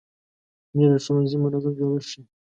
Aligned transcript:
مېز 0.75 0.91
د 0.93 0.95
ښوونځي 1.03 1.37
منظم 1.39 1.73
جوړښت 1.79 2.07
ښیي. 2.09 2.21